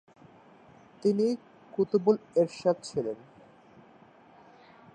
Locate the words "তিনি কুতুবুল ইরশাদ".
1.03-2.77